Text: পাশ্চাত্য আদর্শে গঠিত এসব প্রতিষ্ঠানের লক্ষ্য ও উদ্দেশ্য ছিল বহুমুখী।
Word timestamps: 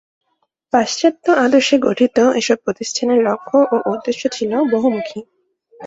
পাশ্চাত্য 0.73 1.25
আদর্শে 1.45 1.77
গঠিত 1.79 2.17
এসব 2.35 2.57
প্রতিষ্ঠানের 2.65 3.19
লক্ষ্য 3.23 3.57
ও 3.71 3.75
উদ্দেশ্য 3.85 4.23
ছিল 4.27 4.51
বহুমুখী। 4.71 5.19